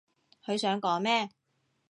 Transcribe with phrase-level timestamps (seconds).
[0.43, 1.29] 佢想講咩？